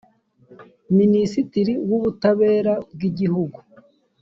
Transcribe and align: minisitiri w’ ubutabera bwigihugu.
minisitiri 0.97 1.73
w’ 1.89 1.91
ubutabera 1.97 2.73
bwigihugu. 2.93 3.59